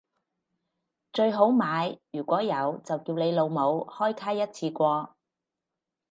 [1.13, 5.15] 最好買如果有就叫你老母開卡一次過